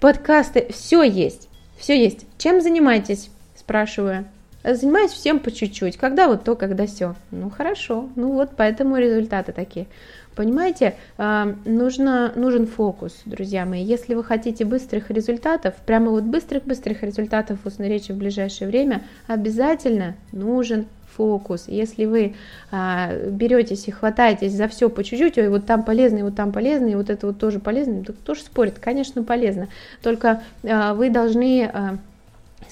подкасты, 0.01 0.68
все 0.72 1.04
есть, 1.04 1.48
все 1.78 1.98
есть. 1.98 2.25
Чем 2.38 2.60
занимаетесь? 2.60 3.30
Спрашиваю. 3.56 4.25
Занимаюсь 4.63 5.12
всем 5.12 5.39
по 5.39 5.51
чуть-чуть. 5.51 5.98
Когда 5.98 6.27
вот 6.27 6.44
то, 6.44 6.56
когда 6.56 6.86
все. 6.86 7.15
Ну 7.32 7.50
хорошо. 7.50 8.10
Ну 8.15 8.34
вот 8.34 8.51
поэтому 8.56 8.98
результаты 8.98 9.51
такие. 9.51 9.88
Понимаете, 10.36 10.96
а, 11.18 11.56
нужно, 11.65 12.32
нужен 12.36 12.65
фокус, 12.65 13.22
друзья 13.25 13.65
мои. 13.65 13.84
Если 13.84 14.15
вы 14.15 14.24
хотите 14.24 14.63
быстрых 14.63 15.12
результатов, 15.12 15.75
прямо 15.86 16.10
вот 16.12 16.24
быстрых-быстрых 16.24 17.03
результатов 17.03 17.60
в 17.62 17.68
устной 17.68 17.89
речи 17.89 18.13
в 18.13 18.18
ближайшее 18.18 18.70
время, 18.70 19.03
обязательно 19.27 20.15
нужен 20.32 20.86
фокус. 21.15 21.65
Если 21.68 22.06
вы 22.06 22.36
а, 22.72 23.13
беретесь 23.27 23.88
и 23.88 23.91
хватаетесь 23.91 24.53
за 24.53 24.70
все 24.70 24.89
по 24.89 25.03
чуть-чуть, 25.03 25.38
и 25.38 25.48
вот 25.48 25.65
там 25.65 25.84
полезно, 25.84 26.20
и 26.20 26.24
вот 26.24 26.36
там 26.36 26.53
полезно, 26.53 26.88
и 26.88 26.96
вот 26.96 27.10
это 27.10 27.27
вот 27.27 27.38
тоже 27.38 27.60
полезно, 27.60 28.03
то 28.03 28.13
тоже 28.13 28.41
спорит, 28.41 28.80
конечно, 28.80 29.24
полезно. 29.24 29.68
Только 30.01 30.41
а, 30.63 30.94
вы 30.94 31.10
должны 31.10 31.70
а, 31.72 31.98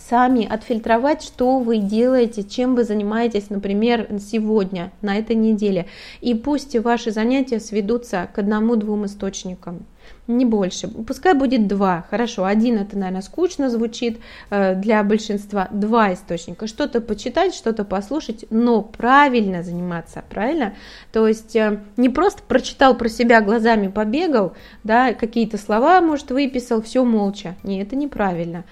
сами 0.10 0.46
отфильтровать, 0.46 1.22
что 1.22 1.60
вы 1.60 1.78
делаете, 1.78 2.44
чем 2.44 2.76
вы 2.76 2.84
занимаетесь, 2.84 3.50
например, 3.50 4.08
сегодня, 4.20 4.92
на 5.02 5.18
этой 5.18 5.36
неделе. 5.36 5.86
И 6.22 6.34
пусть 6.34 6.76
ваши 6.78 7.12
занятия 7.12 7.60
сведутся 7.60 8.30
к 8.34 8.40
одному-двум 8.40 9.06
источникам– 9.06 9.86
не 10.28 10.46
больше. 10.46 10.88
Пускай 10.88 11.34
будет 11.34 11.68
два, 11.68 12.06
хорошо, 12.10 12.46
один 12.46 12.78
это, 12.78 12.98
наверное, 12.98 13.22
скучно 13.22 13.70
звучит 13.70 14.20
э, 14.52 14.76
для 14.76 15.04
большинства, 15.04 15.68
два 15.72 16.14
источника, 16.14 16.68
что-то 16.68 17.02
почитать, 17.02 17.56
что-то 17.56 17.84
послушать, 17.84 18.46
но 18.52 18.82
правильно 18.82 19.64
заниматься, 19.64 20.24
правильно? 20.30 20.76
То 21.12 21.28
есть 21.28 21.56
э, 21.56 21.80
не 21.98 22.10
просто 22.10 22.44
прочитал 22.44 22.96
про 22.96 23.10
себя 23.10 23.42
глазами, 23.42 23.88
побегал, 23.88 24.54
да, 24.84 25.14
какие-то 25.14 25.58
слова, 25.58 26.00
может, 26.00 26.30
выписал, 26.30 26.82
все 26.82 27.04
молча, 27.04 27.56
не, 27.64 27.82
это 27.82 27.96
неправильно 27.96 28.66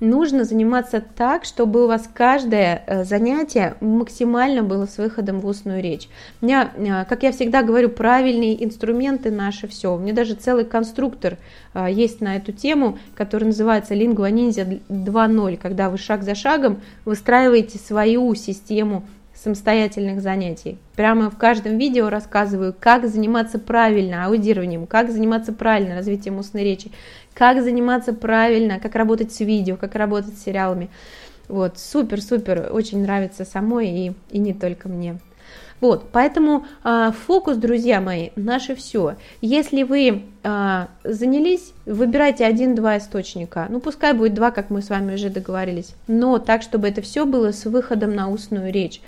нужно 0.00 0.44
заниматься 0.44 1.00
так, 1.00 1.44
чтобы 1.44 1.84
у 1.84 1.86
вас 1.86 2.08
каждое 2.12 2.82
э, 2.86 3.04
занятие 3.04 3.76
максимально 3.80 4.62
было 4.62 4.86
с 4.86 4.98
выходом 4.98 5.40
в 5.40 5.46
устную 5.46 5.82
речь. 5.82 6.08
У 6.40 6.46
меня, 6.46 7.04
как 7.08 7.22
я 7.22 7.32
всегда 7.32 7.62
говорю, 7.62 7.88
правильные 7.88 8.62
инструменты 8.64 9.30
наши 9.30 9.66
все. 9.68 9.94
У 9.94 9.98
меня 9.98 10.12
даже 10.12 10.34
целый 10.34 10.64
конструктор 10.84 11.38
э, 11.72 11.88
есть 11.90 12.20
на 12.20 12.36
эту 12.36 12.52
тему, 12.52 12.98
который 13.14 13.44
называется 13.44 13.94
Lingua 13.94 14.30
Ninja 14.30 14.82
2.0, 14.88 15.56
когда 15.56 15.88
вы 15.88 15.96
шаг 15.96 16.22
за 16.22 16.34
шагом 16.34 16.82
выстраиваете 17.06 17.78
свою 17.78 18.34
систему 18.34 19.04
самостоятельных 19.34 20.20
занятий. 20.20 20.78
Прямо 20.94 21.30
в 21.30 21.38
каждом 21.38 21.78
видео 21.78 22.10
рассказываю, 22.10 22.74
как 22.78 23.08
заниматься 23.08 23.58
правильно 23.58 24.26
аудированием, 24.26 24.86
как 24.86 25.10
заниматься 25.10 25.52
правильно 25.52 25.96
развитием 25.96 26.38
устной 26.38 26.64
речи, 26.64 26.92
как 27.32 27.62
заниматься 27.62 28.12
правильно, 28.12 28.78
как 28.78 28.94
работать 28.94 29.32
с 29.32 29.40
видео, 29.40 29.76
как 29.76 29.94
работать 29.94 30.38
с 30.38 30.44
сериалами. 30.44 30.90
Вот, 31.48 31.78
супер-супер, 31.78 32.70
очень 32.72 33.02
нравится 33.02 33.44
самой 33.44 33.88
и, 33.88 34.12
и 34.30 34.38
не 34.38 34.54
только 34.54 34.88
мне. 34.88 35.18
Вот, 35.84 36.06
поэтому 36.12 36.64
э, 36.82 37.10
фокус, 37.26 37.58
друзья 37.58 38.00
мои, 38.00 38.30
наше 38.36 38.74
все. 38.74 39.16
Если 39.42 39.82
вы 39.82 40.22
э, 40.42 40.86
занялись, 41.04 41.74
выбирайте 41.84 42.46
один-два 42.46 42.96
источника. 42.96 43.66
Ну, 43.68 43.80
пускай 43.80 44.14
будет 44.14 44.32
два, 44.32 44.50
как 44.50 44.70
мы 44.70 44.80
с 44.80 44.88
вами 44.88 45.16
уже 45.16 45.28
договорились, 45.28 45.94
но 46.06 46.38
так, 46.38 46.62
чтобы 46.62 46.88
это 46.88 47.02
все 47.02 47.26
было 47.26 47.52
с 47.52 47.66
выходом 47.66 48.14
на 48.14 48.30
устную 48.30 48.72
речь. 48.72 49.02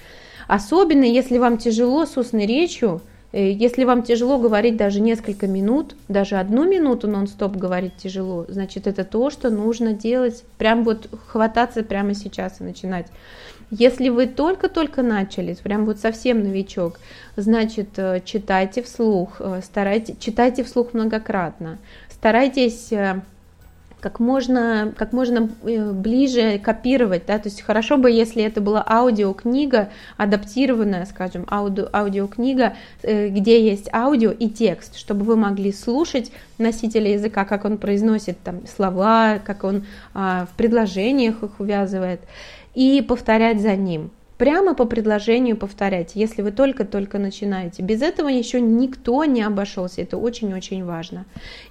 Особенно, 0.48 1.04
если 1.04 1.38
вам 1.38 1.56
тяжело 1.56 2.04
с 2.04 2.18
устной 2.18 2.44
речью, 2.44 3.00
если 3.42 3.84
вам 3.84 4.02
тяжело 4.02 4.38
говорить 4.38 4.76
даже 4.76 5.00
несколько 5.00 5.46
минут, 5.46 5.94
даже 6.08 6.36
одну 6.36 6.64
минуту 6.64 7.08
нон-стоп 7.08 7.56
говорить 7.56 7.96
тяжело, 7.96 8.46
значит 8.48 8.86
это 8.86 9.04
то, 9.04 9.30
что 9.30 9.50
нужно 9.50 9.92
делать, 9.92 10.44
прям 10.58 10.84
вот 10.84 11.08
хвататься 11.26 11.82
прямо 11.82 12.14
сейчас 12.14 12.60
и 12.60 12.64
начинать. 12.64 13.06
Если 13.70 14.10
вы 14.10 14.26
только-только 14.26 15.02
начали, 15.02 15.54
прям 15.54 15.86
вот 15.86 15.98
совсем 15.98 16.42
новичок, 16.44 17.00
значит 17.36 17.98
э, 17.98 18.22
читайте 18.24 18.82
вслух, 18.82 19.40
э, 19.40 19.60
старайтесь, 19.62 20.16
читайте 20.18 20.62
вслух 20.62 20.94
многократно, 20.94 21.78
старайтесь 22.08 22.90
как 24.06 24.20
можно, 24.20 24.94
как 24.96 25.12
можно 25.12 25.50
э, 25.64 25.90
ближе 25.90 26.60
копировать, 26.60 27.26
да, 27.26 27.40
то 27.40 27.48
есть 27.48 27.60
хорошо 27.60 27.96
бы, 27.96 28.08
если 28.08 28.40
это 28.44 28.60
была 28.60 28.84
аудиокнига, 28.88 29.88
адаптированная, 30.16 31.06
скажем, 31.06 31.44
ауди, 31.48 31.82
аудиокнига, 31.92 32.74
э, 33.02 33.30
где 33.30 33.68
есть 33.68 33.92
аудио 33.92 34.30
и 34.30 34.48
текст, 34.48 34.96
чтобы 34.96 35.24
вы 35.24 35.34
могли 35.34 35.72
слушать 35.72 36.30
носителя 36.56 37.14
языка, 37.14 37.44
как 37.44 37.64
он 37.64 37.78
произносит 37.78 38.38
там 38.44 38.64
слова, 38.68 39.40
как 39.44 39.64
он 39.64 39.84
а, 40.14 40.46
в 40.46 40.56
предложениях 40.56 41.42
их 41.42 41.58
увязывает, 41.58 42.20
и 42.74 43.02
повторять 43.02 43.60
за 43.60 43.74
ним 43.74 44.12
прямо 44.38 44.74
по 44.74 44.84
предложению 44.84 45.56
повторять, 45.56 46.12
если 46.14 46.42
вы 46.42 46.52
только-только 46.52 47.18
начинаете. 47.18 47.82
Без 47.82 48.02
этого 48.02 48.28
еще 48.28 48.60
никто 48.60 49.24
не 49.24 49.42
обошелся, 49.42 50.02
это 50.02 50.18
очень-очень 50.18 50.84
важно. 50.84 51.24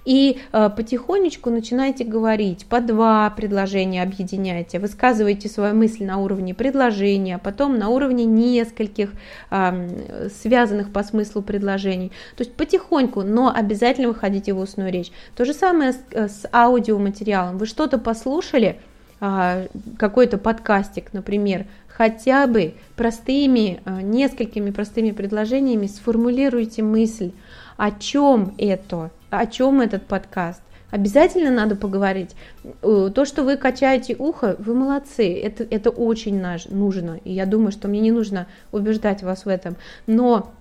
И 0.04 0.38
э, 0.52 0.70
потихонечку 0.70 1.50
начинайте 1.50 2.04
говорить, 2.04 2.66
по 2.66 2.80
два 2.80 3.30
предложения 3.30 4.02
объединяйте, 4.02 4.78
высказывайте 4.78 5.48
свою 5.48 5.74
мысль 5.74 6.04
на 6.04 6.18
уровне 6.18 6.54
предложения, 6.54 7.38
потом 7.38 7.78
на 7.78 7.88
уровне 7.88 8.24
нескольких 8.24 9.12
э, 9.50 10.28
связанных 10.42 10.92
по 10.92 11.02
смыслу 11.02 11.42
предложений. 11.42 12.12
То 12.36 12.42
есть 12.42 12.54
потихоньку, 12.54 13.22
но 13.22 13.52
обязательно 13.54 14.08
выходите 14.08 14.52
в 14.52 14.58
устную 14.58 14.92
речь. 14.92 15.12
То 15.36 15.44
же 15.44 15.54
самое 15.54 15.92
с, 15.92 16.00
э, 16.10 16.28
с 16.28 16.48
аудиоматериалом. 16.52 17.58
Вы 17.58 17.66
что-то 17.66 17.98
послушали, 17.98 18.76
а, 18.76 18.80
какой-то 19.18 20.38
подкастик, 20.38 21.12
например, 21.12 21.66
хотя 21.88 22.46
бы 22.46 22.74
простыми, 22.96 23.80
э, 23.84 24.00
несколькими 24.02 24.70
простыми 24.70 25.12
предложениями 25.12 25.86
сформулируйте 25.86 26.82
мысль, 26.82 27.32
о 27.78 27.90
чем 27.90 28.54
это, 28.58 29.10
о 29.30 29.46
чем 29.46 29.80
этот 29.80 30.06
подкаст. 30.06 30.60
Обязательно 30.90 31.50
надо 31.50 31.74
поговорить. 31.74 32.36
Э, 32.82 33.10
то, 33.14 33.24
что 33.24 33.42
вы 33.42 33.56
качаете 33.56 34.14
ухо, 34.18 34.56
вы 34.58 34.74
молодцы. 34.74 35.40
Это, 35.40 35.64
это 35.64 35.90
очень 35.90 36.40
нужно. 36.70 37.18
И 37.24 37.32
я 37.32 37.46
думаю, 37.46 37.72
что 37.72 37.88
мне 37.88 38.00
не 38.00 38.12
нужно 38.12 38.46
убеждать 38.72 39.22
вас 39.22 39.46
в 39.46 39.48
этом. 39.48 39.76
Но 40.06 40.52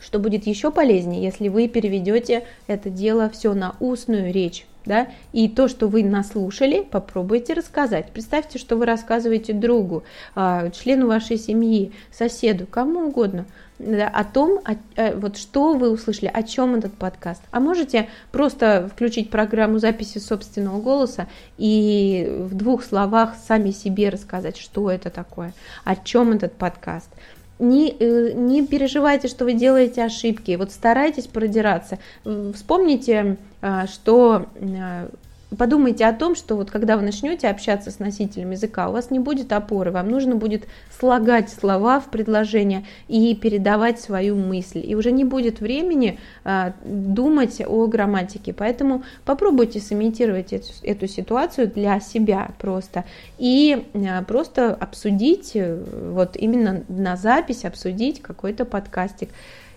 что 0.00 0.18
будет 0.18 0.46
еще 0.46 0.70
полезнее, 0.70 1.22
если 1.22 1.48
вы 1.48 1.68
переведете 1.68 2.44
это 2.66 2.90
дело 2.90 3.30
все 3.30 3.54
на 3.54 3.74
устную 3.80 4.32
речь 4.32 4.66
да, 4.84 5.08
и 5.32 5.48
то, 5.48 5.68
что 5.68 5.88
вы 5.88 6.04
наслушали, 6.04 6.82
попробуйте 6.82 7.54
рассказать. 7.54 8.10
Представьте, 8.12 8.58
что 8.58 8.76
вы 8.76 8.86
рассказываете 8.86 9.52
другу, 9.52 10.04
а, 10.34 10.70
члену 10.70 11.06
вашей 11.06 11.38
семьи, 11.38 11.92
соседу, 12.12 12.66
кому 12.66 13.08
угодно, 13.08 13.46
да, 13.78 14.08
о 14.08 14.24
том, 14.24 14.60
о, 14.64 14.74
э, 14.96 15.16
вот 15.16 15.36
что 15.36 15.74
вы 15.74 15.90
услышали, 15.90 16.30
о 16.32 16.42
чем 16.42 16.76
этот 16.76 16.94
подкаст. 16.94 17.42
А 17.50 17.60
можете 17.60 18.08
просто 18.30 18.88
включить 18.92 19.30
программу 19.30 19.78
записи 19.78 20.18
собственного 20.18 20.80
голоса 20.80 21.26
и 21.58 22.28
в 22.30 22.54
двух 22.54 22.84
словах 22.84 23.34
сами 23.48 23.70
себе 23.70 24.10
рассказать, 24.10 24.56
что 24.56 24.90
это 24.90 25.10
такое, 25.10 25.54
о 25.84 25.96
чем 25.96 26.32
этот 26.32 26.52
подкаст 26.52 27.10
не, 27.58 27.90
э, 27.98 28.32
не 28.32 28.66
переживайте, 28.66 29.28
что 29.28 29.44
вы 29.44 29.54
делаете 29.54 30.04
ошибки, 30.04 30.56
вот 30.56 30.72
старайтесь 30.72 31.26
продираться. 31.26 31.98
Вспомните, 32.24 33.36
а, 33.62 33.86
что 33.86 34.46
а, 34.60 35.08
подумайте 35.56 36.04
о 36.06 36.12
том, 36.12 36.34
что 36.34 36.56
вот 36.56 36.70
когда 36.70 36.96
вы 36.96 37.02
начнете 37.02 37.48
общаться 37.48 37.90
с 37.90 37.98
носителем 37.98 38.50
языка, 38.50 38.88
у 38.88 38.92
вас 38.92 39.10
не 39.10 39.18
будет 39.18 39.52
опоры, 39.52 39.90
вам 39.90 40.08
нужно 40.08 40.36
будет 40.36 40.64
слагать 40.98 41.50
слова 41.50 42.00
в 42.00 42.10
предложение 42.10 42.84
и 43.08 43.34
передавать 43.34 44.00
свою 44.00 44.36
мысль. 44.36 44.82
И 44.84 44.94
уже 44.94 45.12
не 45.12 45.24
будет 45.24 45.60
времени 45.60 46.18
а, 46.44 46.74
думать 46.84 47.62
о 47.66 47.86
грамматике. 47.86 48.52
Поэтому 48.52 49.04
попробуйте 49.24 49.80
сымитировать 49.80 50.52
эту, 50.52 50.68
эту 50.82 51.06
ситуацию 51.06 51.68
для 51.68 52.00
себя 52.00 52.50
просто 52.58 53.04
и 53.38 53.86
а, 53.94 54.22
просто 54.22 54.74
обсудить, 54.74 55.52
э, 55.54 55.82
вот 56.12 56.36
именно 56.36 56.84
на 56.88 57.16
запись 57.16 57.64
обсудить 57.64 58.20
какой-то 58.22 58.64
подкастик. 58.64 59.30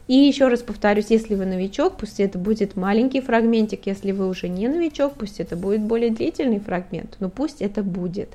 И 0.08 0.16
еще 0.16 0.48
раз 0.48 0.62
повторюсь, 0.62 1.08
если 1.10 1.36
вы 1.36 1.46
новичок, 1.46 1.98
пусть 1.98 2.20
это 2.20 2.40
будет 2.40 2.76
маленький 2.76 3.20
фрагментик, 3.20 3.86
если 3.86 4.14
вы 4.14 4.30
уже 4.30 4.48
не 4.48 4.68
новичок, 4.68 5.14
пусть 5.14 5.40
это 5.40 5.56
будет 5.56 5.82
более 5.82 6.12
длительный 6.12 6.60
фрагмент, 6.60 7.18
но 7.20 7.30
пусть 7.30 7.62
это 7.62 7.84
будет. 7.84 8.30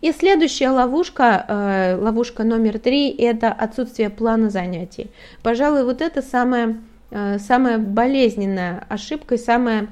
И 0.00 0.12
следующая 0.12 0.70
ловушка, 0.70 1.44
э, 1.46 1.96
ловушка 2.00 2.42
номер 2.42 2.78
три, 2.78 3.10
это 3.10 3.52
отсутствие 3.52 4.10
плана 4.10 4.50
занятий. 4.50 5.10
Пожалуй, 5.42 5.84
вот 5.84 6.00
это 6.00 6.22
самая, 6.22 6.78
э, 7.10 7.38
самая 7.38 7.78
болезненная 7.78 8.84
ошибка 8.88 9.34
и 9.34 9.38
самая 9.38 9.88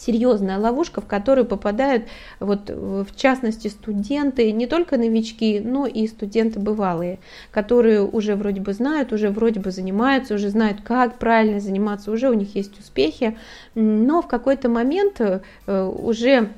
серьезная 0.00 0.58
ловушка, 0.58 1.00
в 1.00 1.06
которую 1.06 1.44
попадают 1.44 2.04
вот 2.38 2.70
в 2.70 3.14
частности 3.16 3.68
студенты, 3.68 4.50
не 4.52 4.66
только 4.66 4.96
новички, 4.96 5.60
но 5.60 5.86
и 5.86 6.06
студенты 6.06 6.58
бывалые, 6.58 7.18
которые 7.50 8.02
уже 8.02 8.34
вроде 8.34 8.60
бы 8.60 8.72
знают, 8.72 9.12
уже 9.12 9.30
вроде 9.30 9.60
бы 9.60 9.70
занимаются, 9.70 10.34
уже 10.34 10.48
знают, 10.48 10.78
как 10.82 11.18
правильно 11.18 11.60
заниматься, 11.60 12.10
уже 12.10 12.30
у 12.30 12.34
них 12.34 12.54
есть 12.54 12.78
успехи, 12.78 13.36
но 13.74 14.22
в 14.22 14.28
какой-то 14.28 14.68
момент 14.68 15.20
э, 15.20 15.40
уже 15.66 16.50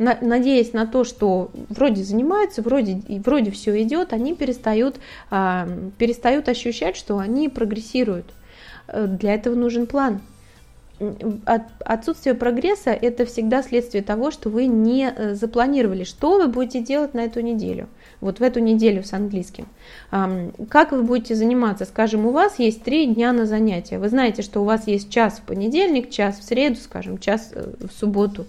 надеясь 0.00 0.72
на 0.72 0.86
то, 0.86 1.04
что 1.04 1.50
вроде 1.68 2.02
занимаются, 2.02 2.62
вроде, 2.62 3.02
вроде 3.22 3.50
все 3.50 3.82
идет, 3.82 4.12
они 4.12 4.34
перестают, 4.34 4.96
а, 5.30 5.68
перестают 5.98 6.48
ощущать, 6.48 6.96
что 6.96 7.18
они 7.18 7.48
прогрессируют. 7.48 8.32
Э, 8.88 9.06
для 9.06 9.34
этого 9.34 9.54
нужен 9.54 9.86
план 9.86 10.20
отсутствие 11.84 12.34
прогресса– 12.34 12.90
это 13.02 13.24
всегда 13.24 13.62
следствие 13.62 14.02
того, 14.02 14.30
что 14.30 14.50
вы 14.50 14.66
не 14.66 15.10
э, 15.10 15.34
запланировали, 15.34 16.04
что 16.04 16.38
вы 16.38 16.48
будете 16.48 16.80
делать 16.80 17.14
на 17.14 17.20
эту 17.20 17.40
неделю, 17.40 17.88
вот 18.20 18.40
в 18.40 18.42
эту 18.42 18.60
неделю 18.60 19.02
с 19.02 19.12
английским. 19.12 19.66
Как 20.10 20.92
вы 20.92 21.02
будете 21.02 21.34
заниматься? 21.34 21.86
Скажем, 21.86 22.26
у 22.26 22.30
вас 22.30 22.58
есть 22.58 22.82
три 22.82 23.06
дня 23.06 23.32
на 23.32 23.46
занятия. 23.46 23.98
Вы 23.98 24.08
знаете, 24.10 24.42
что 24.42 24.60
у 24.60 24.64
вас 24.64 24.86
есть 24.86 25.10
час 25.10 25.38
в 25.38 25.42
понедельник, 25.42 26.10
час 26.10 26.38
в 26.38 26.44
среду, 26.44 26.76
скажем, 26.76 27.18
час 27.18 27.50
э, 27.54 27.72
в 27.80 27.92
субботу, 27.98 28.44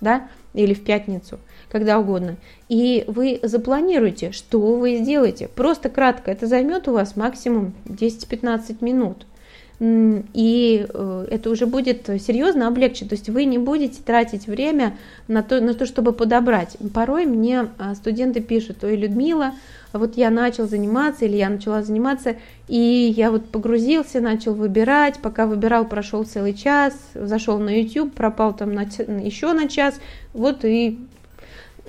да, 0.00 0.28
или 0.54 0.74
в 0.74 0.84
пятницу, 0.84 1.40
когда 1.68 1.98
угодно. 1.98 2.36
И 2.68 3.04
вы 3.08 3.40
запланируете, 3.42 4.30
что 4.30 4.60
вы 4.76 4.98
сделаете. 4.98 5.48
Просто 5.48 5.88
кратко, 5.88 6.30
это 6.30 6.46
займет 6.46 6.86
у 6.86 6.92
вас 6.92 7.16
максимум 7.16 7.74
10-15 7.86 8.76
минут– 8.80 9.26
и 9.78 10.86
э, 10.88 11.26
это 11.30 11.50
уже 11.50 11.66
будет 11.66 12.06
серьезно 12.06 12.66
облегчить. 12.66 13.10
То 13.10 13.14
есть 13.14 13.28
вы 13.28 13.44
не 13.44 13.58
будете 13.58 14.02
тратить 14.02 14.46
время 14.46 14.96
на 15.28 15.42
то, 15.42 15.60
на 15.60 15.74
то, 15.74 15.84
чтобы 15.84 16.12
подобрать. 16.12 16.76
Порой 16.94 17.26
мне 17.26 17.68
а, 17.78 17.94
студенты 17.94 18.40
пишут, 18.40 18.82
ой, 18.84 18.96
Людмила, 18.96 19.52
вот 19.92 20.16
я 20.16 20.30
начал 20.30 20.66
заниматься 20.66 21.26
или 21.26 21.36
я 21.36 21.50
начала 21.50 21.82
заниматься, 21.82 22.36
и 22.68 23.14
я 23.16 23.30
вот 23.30 23.48
погрузился, 23.48 24.20
начал 24.20 24.54
выбирать, 24.54 25.18
пока 25.20 25.46
выбирал, 25.46 25.86
прошел 25.86 26.24
целый 26.24 26.54
час, 26.54 26.94
зашел 27.14 27.58
на 27.58 27.80
YouTube, 27.80 28.14
пропал 28.14 28.54
там 28.54 28.74
на, 28.74 28.82
еще 28.82 29.52
на 29.52 29.68
час, 29.68 29.96
вот 30.32 30.64
и 30.64 30.98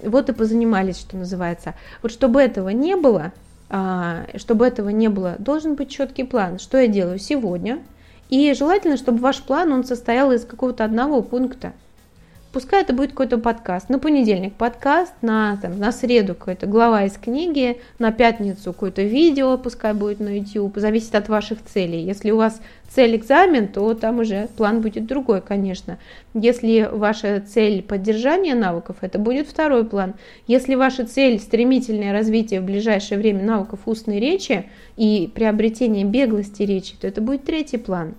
вот 0.03 0.29
и 0.29 0.33
позанимались, 0.33 0.99
что 0.99 1.17
называется. 1.17 1.73
Вот 2.01 2.11
чтобы 2.11 2.41
этого 2.41 2.69
не 2.69 2.95
было, 2.95 3.33
чтобы 3.69 4.65
этого 4.65 4.89
не 4.89 5.09
было, 5.09 5.35
должен 5.39 5.75
быть 5.75 5.89
четкий 5.89 6.23
план, 6.23 6.59
что 6.59 6.77
я 6.77 6.87
делаю 6.87 7.19
сегодня. 7.19 7.79
И 8.29 8.53
желательно, 8.53 8.97
чтобы 8.97 9.19
ваш 9.19 9.41
план, 9.41 9.71
он 9.71 9.83
состоял 9.83 10.31
из 10.31 10.45
какого-то 10.45 10.83
одного 10.83 11.21
пункта. 11.21 11.73
Пускай 12.57 12.81
это 12.81 12.91
будет 12.91 13.11
какой-то 13.11 13.37
подкаст. 13.37 13.87
На 13.87 13.99
понедельник 13.99 14.55
подкаст, 14.55 15.13
на, 15.21 15.59
там, 15.61 15.77
на 15.77 15.91
среду 15.91 16.33
какая-то 16.33 16.65
глава 16.65 17.03
из 17.03 17.13
книги, 17.13 17.79
на 17.99 18.11
пятницу 18.11 18.73
какое-то 18.73 19.03
видео, 19.03 19.59
пускай 19.59 19.93
будет 19.93 20.19
на 20.19 20.39
YouTube. 20.39 20.75
Зависит 20.75 21.13
от 21.13 21.29
ваших 21.29 21.63
целей. 21.63 22.01
Если 22.01 22.31
у 22.31 22.37
вас 22.37 22.59
цель 22.89 23.15
экзамен, 23.15 23.67
то 23.67 23.93
там 23.93 24.21
уже 24.21 24.47
план 24.57 24.81
будет 24.81 25.05
другой, 25.05 25.41
конечно. 25.41 25.99
Если 26.33 26.89
ваша 26.91 27.41
цель 27.41 27.83
поддержание 27.83 28.55
навыков, 28.55 28.97
это 29.01 29.19
будет 29.19 29.47
второй 29.47 29.85
план. 29.85 30.15
Если 30.47 30.73
ваша 30.73 31.05
цель 31.05 31.39
стремительное 31.39 32.11
развитие 32.11 32.61
в 32.61 32.65
ближайшее 32.65 33.19
время 33.19 33.43
навыков 33.43 33.81
устной 33.85 34.19
речи 34.19 34.67
и 34.95 35.31
приобретение 35.35 36.05
беглости 36.05 36.63
речи, 36.63 36.95
то 36.99 37.05
это 37.05 37.21
будет 37.21 37.43
третий 37.43 37.77
план. 37.77 38.15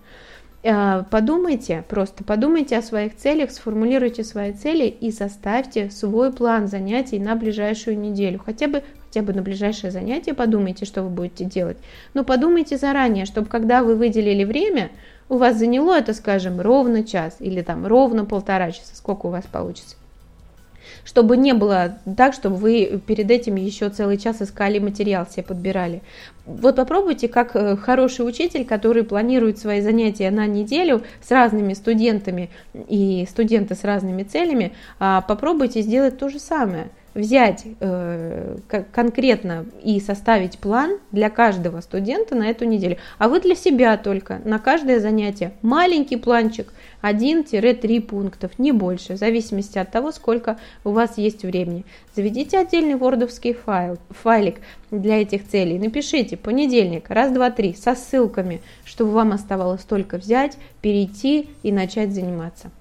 Э, 0.70 1.02
подумайте, 1.10 1.82
просто 1.88 2.24
подумайте 2.24 2.76
о 2.76 2.82
своих 2.82 3.16
целях, 3.16 3.50
сформулируйте 3.52 4.22
свои 4.22 4.52
цели 4.52 4.84
и 4.84 5.10
составьте 5.10 5.90
свой 5.90 6.30
план 6.30 6.68
занятий 6.68 7.18
на 7.18 7.36
ближайшую 7.36 7.98
неделю. 7.98 8.38
Хотя 8.44 8.68
бы, 8.68 8.82
хотя 9.06 9.22
бы 9.22 9.32
на 9.32 9.40
ближайшее 9.40 9.90
занятие 9.90 10.34
подумайте, 10.34 10.84
что 10.84 11.02
вы 11.02 11.08
будете 11.08 11.46
делать. 11.46 11.78
Но 12.12 12.22
подумайте 12.22 12.76
заранее, 12.76 13.24
чтобы 13.24 13.48
когда 13.48 13.82
вы 13.82 13.94
выделили 13.94 14.44
время, 14.44 14.90
у 15.30 15.38
вас 15.38 15.56
заняло 15.56 15.96
это, 15.96 16.12
скажем, 16.12 16.60
ровно 16.60 17.02
час 17.02 17.36
или 17.40 17.62
там 17.62 17.86
ровно 17.86 18.26
полтора 18.26 18.70
часа, 18.70 18.94
сколько 18.94 19.26
у 19.26 19.30
вас 19.30 19.46
получится 19.46 19.96
чтобы 21.04 21.36
не 21.36 21.54
было 21.54 21.98
так, 22.16 22.34
чтобы 22.34 22.56
вы 22.56 23.00
перед 23.06 23.30
этим 23.30 23.56
еще 23.56 23.88
целый 23.88 24.18
час 24.18 24.42
искали 24.42 24.78
материал, 24.78 25.26
себе 25.26 25.42
подбирали. 25.42 26.02
Вот 26.48 26.76
попробуйте, 26.76 27.28
как 27.28 27.54
э, 27.54 27.76
хороший 27.76 28.26
учитель, 28.26 28.64
который 28.64 29.04
планирует 29.04 29.58
свои 29.58 29.82
занятия 29.82 30.30
на 30.30 30.46
неделю 30.46 31.02
с 31.20 31.30
разными 31.30 31.74
студентами 31.74 32.48
и 32.88 33.26
студенты 33.28 33.74
с 33.74 33.84
разными 33.84 34.22
целями, 34.22 34.72
а, 34.98 35.20
попробуйте 35.20 35.82
сделать 35.82 36.18
то 36.18 36.30
же 36.30 36.38
самое. 36.38 36.88
Взять 37.12 37.64
э, 37.80 38.58
конкретно 38.92 39.66
и 39.82 39.98
составить 39.98 40.58
план 40.58 40.98
для 41.10 41.30
каждого 41.30 41.80
студента 41.80 42.34
на 42.34 42.48
эту 42.48 42.64
неделю, 42.64 42.96
а 43.18 43.28
вы 43.28 43.40
для 43.40 43.56
себя 43.56 43.96
только 43.96 44.40
на 44.44 44.58
каждое 44.58 45.00
занятие. 45.00 45.52
Маленький 45.62 46.16
планчик, 46.16 46.72
1-3 47.02 48.00
пунктов, 48.02 48.58
не 48.58 48.72
больше, 48.72 49.14
в 49.14 49.16
зависимости 49.16 49.78
от 49.78 49.90
того, 49.90 50.12
сколько 50.12 50.58
у 50.84 50.90
вас 50.90 51.18
есть 51.18 51.42
времени. 51.42 51.84
Заведите 52.18 52.58
отдельный 52.58 52.96
вордовский 52.96 53.52
файл, 53.52 53.96
файлик 54.10 54.56
для 54.90 55.22
этих 55.22 55.46
целей, 55.46 55.78
напишите 55.78 56.36
понедельник, 56.36 57.08
раз, 57.10 57.30
два, 57.30 57.52
три, 57.52 57.74
со 57.74 57.94
ссылками, 57.94 58.60
чтобы 58.84 59.12
вам 59.12 59.30
оставалось 59.30 59.84
только 59.84 60.18
взять, 60.18 60.58
перейти 60.82 61.48
и 61.62 61.70
начать 61.70 62.12
заниматься. 62.12 62.72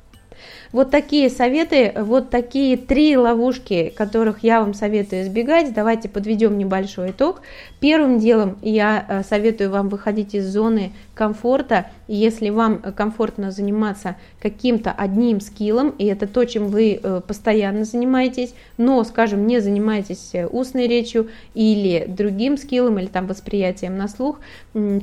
Вот 0.72 0.92
такие 0.92 1.30
советы, 1.30 1.94
вот 1.96 2.30
такие 2.30 2.78
три 2.78 3.16
ловушки, 3.16 3.94
которых 3.96 4.44
я 4.44 4.60
вам 4.60 4.74
советую 4.74 5.24
избегать. 5.24 5.74
Давайте 5.74 6.10
подведем 6.10 6.58
небольшой 6.58 7.12
итог. 7.12 7.42
Первым 7.80 8.20
делом 8.20 8.58
я 8.62 9.06
э, 9.08 9.24
советую 9.24 9.72
вам 9.72 9.90
выходить 9.90 10.36
из 10.36 10.48
зоны 10.48 10.92
комфорта. 11.14 11.88
Если 12.08 12.50
вам 12.50 12.80
комфортно 12.80 13.52
заниматься 13.52 14.16
каким-то 14.42 14.92
одним 14.92 15.42
скиллом, 15.42 15.90
и 15.98 16.06
это 16.06 16.28
то, 16.28 16.44
чем 16.46 16.68
вы 16.68 17.00
э, 17.02 17.22
постоянно 17.26 17.86
занимаетесь, 17.86 18.54
но, 18.78 19.04
скажем, 19.04 19.48
не 19.48 19.60
занимаетесь 19.60 20.32
э, 20.34 20.48
устной 20.48 20.88
речью 20.88 21.30
или 21.54 22.06
другим 22.08 22.58
скиллом, 22.58 23.00
или 23.00 23.08
там 23.08 23.28
восприятием 23.28 23.98
на 23.98 24.08
слух, 24.08 24.40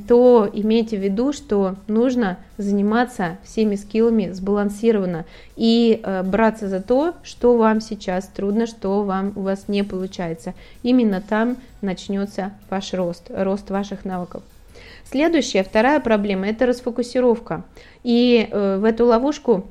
то 0.07 0.49
имейте 0.51 0.97
в 0.97 1.01
виду, 1.01 1.33
что 1.33 1.75
нужно 1.87 2.37
заниматься 2.57 3.37
всеми 3.43 3.75
скиллами 3.75 4.31
сбалансированно 4.31 5.25
и 5.55 5.99
э, 6.03 6.23
браться 6.23 6.67
за 6.67 6.81
то, 6.81 7.13
что 7.23 7.57
вам 7.57 7.81
сейчас 7.81 8.27
трудно, 8.27 8.67
что 8.67 9.03
вам 9.03 9.33
у 9.35 9.41
вас 9.41 9.67
не 9.67 9.83
получается. 9.83 10.53
Именно 10.83 11.21
там 11.21 11.57
начнется 11.81 12.51
ваш 12.69 12.93
рост, 12.93 13.29
рост 13.29 13.69
ваших 13.69 14.05
навыков. 14.05 14.43
Следующая, 15.09 15.63
вторая 15.63 15.99
проблема– 15.99 16.47
это 16.49 16.65
расфокусировка. 16.65 17.63
И 18.03 18.47
э, 18.49 18.77
в 18.77 18.83
эту 18.83 19.05
ловушку 19.05 19.65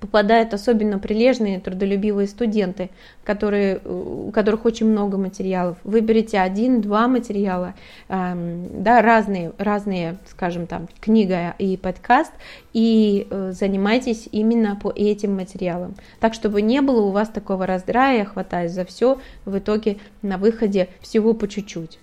попадают 0.00 0.54
особенно 0.54 0.98
прилежные, 0.98 1.60
трудолюбивые 1.60 2.28
студенты, 2.28 2.90
которые, 3.24 3.78
у 3.78 4.30
которых 4.32 4.64
очень 4.64 4.86
много 4.86 5.16
материалов. 5.16 5.78
Выберите 5.84 6.38
один-два 6.38 7.08
материала, 7.08 7.74
эм, 8.08 8.82
да, 8.82 9.02
разные, 9.02 9.52
разные, 9.58 10.18
скажем 10.28 10.66
там, 10.66 10.88
книга 11.00 11.54
и 11.58 11.76
подкаст, 11.76 12.32
и 12.72 13.26
э, 13.30 13.52
занимайтесь 13.52 14.28
именно 14.30 14.76
по 14.76 14.92
этим 14.94 15.34
материалам. 15.34 15.94
Так, 16.20 16.34
чтобы 16.34 16.62
не 16.62 16.80
было 16.80 17.02
у 17.02 17.10
вас 17.10 17.28
такого 17.28 17.66
раздрая, 17.66 18.24
хватаясь 18.24 18.72
за 18.72 18.84
все, 18.84 19.18
в 19.44 19.58
итоге 19.58 19.98
на 20.22 20.38
выходе 20.38 20.88
всего 21.00 21.34
по 21.34 21.48
чуть-чуть 21.48 21.98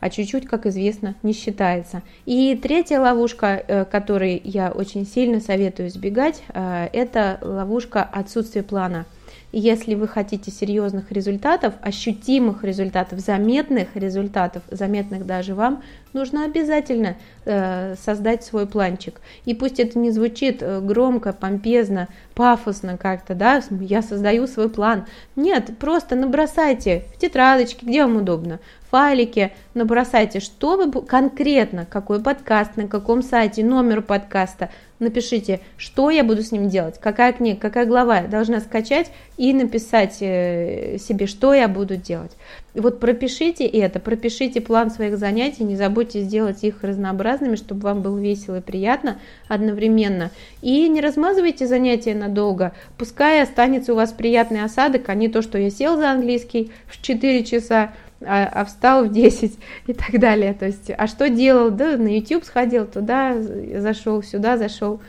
а 0.00 0.10
чуть-чуть, 0.10 0.46
как 0.46 0.66
известно, 0.66 1.14
не 1.22 1.32
считается. 1.32 2.02
И 2.26 2.58
третья 2.60 3.00
ловушка, 3.00 3.62
э, 3.66 3.84
которой 3.84 4.40
я 4.44 4.70
очень 4.70 5.06
сильно 5.06 5.40
советую 5.40 5.88
избегать, 5.88 6.42
э, 6.48 6.88
это 6.92 7.38
ловушка 7.42 8.02
отсутствия 8.02 8.62
плана– 8.62 9.06
если 9.50 9.94
вы 9.94 10.08
хотите 10.08 10.50
серьезных 10.50 11.10
результатов, 11.10 11.74
ощутимых 11.80 12.64
результатов, 12.64 13.20
заметных 13.20 13.88
результатов, 13.94 14.62
заметных 14.70 15.24
даже 15.24 15.54
вам, 15.54 15.82
нужно 16.12 16.44
обязательно 16.44 17.16
э, 17.46 17.94
создать 17.96 18.44
свой 18.44 18.66
планчик. 18.66 19.20
И 19.46 19.54
пусть 19.54 19.80
это 19.80 19.98
не 19.98 20.10
звучит 20.10 20.62
э, 20.62 20.80
громко, 20.80 21.32
помпезно, 21.32 22.08
пафосно 22.34 22.98
как-то, 22.98 23.34
да, 23.34 23.62
я 23.70 24.02
создаю 24.02 24.46
свой 24.46 24.68
план. 24.68 25.06
Нет, 25.34 25.78
просто 25.78 26.14
набросайте 26.14 27.04
в 27.14 27.18
тетрадочке, 27.18 27.86
где 27.86 28.04
вам 28.04 28.16
удобно, 28.16 28.60
файлике, 28.90 29.52
набросайте, 29.74 30.40
что 30.40 30.76
вы 30.76 30.90
конкретно, 31.02 31.86
какой 31.86 32.22
подкаст, 32.22 32.76
на 32.76 32.88
каком 32.88 33.22
сайте, 33.22 33.64
номер 33.64 34.02
подкаста, 34.02 34.70
напишите, 34.98 35.60
что 35.76 36.10
я 36.10 36.24
буду 36.24 36.42
с 36.42 36.50
ним 36.50 36.68
делать, 36.68 36.98
какая 36.98 37.32
книга, 37.32 37.58
какая 37.60 37.86
глава 37.86 38.20
я 38.20 38.28
должна 38.28 38.60
скачать 38.60 39.10
и 39.36 39.52
написать 39.52 40.18
э, 40.20 40.98
себе, 40.98 41.26
что 41.26 41.54
я 41.54 41.68
буду 41.68 41.96
делать. 41.96 42.32
И 42.74 42.80
вот 42.80 43.00
пропишите 43.00 43.66
это, 43.66 44.00
пропишите 44.00 44.60
план 44.60 44.90
своих 44.90 45.18
занятий, 45.18 45.64
не 45.64 45.76
забудьте 45.76 46.22
сделать 46.22 46.64
их 46.64 46.82
разнообразными, 46.82 47.56
чтобы 47.56 47.82
вам 47.82 48.02
было 48.02 48.18
весело 48.18 48.56
и 48.56 48.60
приятно 48.60 49.18
одновременно. 49.46 50.30
И 50.62 50.88
не 50.88 51.00
размазывайте 51.00 51.66
занятия 51.66 52.14
надолго, 52.14 52.72
пускай 52.96 53.42
останется 53.42 53.92
у 53.92 53.96
вас 53.96 54.12
приятный 54.12 54.64
осадок, 54.64 55.08
а 55.08 55.14
не 55.14 55.28
то, 55.28 55.42
что 55.42 55.58
я 55.58 55.70
сел 55.70 55.96
за 55.96 56.10
английский 56.10 56.72
в 56.86 57.00
4 57.00 57.44
часа, 57.44 57.92
а, 58.20 58.48
а 58.52 58.64
встал 58.64 59.04
в 59.04 59.12
10 59.12 59.58
и 59.86 59.92
так 59.92 60.18
далее. 60.18 60.54
То 60.54 60.66
есть, 60.66 60.90
а 60.96 61.06
что 61.06 61.28
делал? 61.28 61.70
Да, 61.70 61.96
на 61.96 62.16
YouTube 62.16 62.44
сходил, 62.44 62.86
туда 62.86 63.36
зашел, 63.40 64.22
сюда 64.22 64.56
зашел 64.56 65.00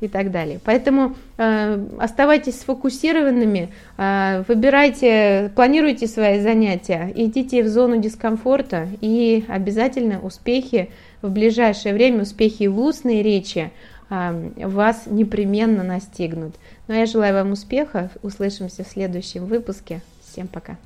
и 0.00 0.08
так 0.08 0.30
далее. 0.30 0.60
Поэтому 0.64 1.14
э, 1.38 1.86
оставайтесь 1.98 2.60
сфокусированными, 2.60 3.70
э, 3.96 4.44
выбирайте, 4.46 5.50
планируйте 5.54 6.06
свои 6.06 6.40
занятия, 6.40 7.12
идите 7.14 7.62
в 7.62 7.68
зону 7.68 7.98
дискомфорта 7.98 8.88
и 9.00 9.44
обязательно 9.48 10.20
успехи 10.20 10.90
в 11.22 11.30
ближайшее 11.30 11.94
время, 11.94 12.22
успехи 12.22 12.66
в 12.66 12.78
устной 12.80 13.22
речи 13.22 13.70
э, 14.10 14.66
вас 14.66 15.04
непременно 15.06 15.82
настигнут. 15.82 16.54
Но 16.86 16.94
ну, 16.94 16.94
а 16.94 16.98
я 16.98 17.06
желаю 17.06 17.34
вам 17.34 17.52
успеха, 17.52 18.10
услышимся 18.22 18.84
в 18.84 18.88
следующем 18.88 19.46
выпуске. 19.46 20.00
Всем 20.22 20.48
пока! 20.48 20.76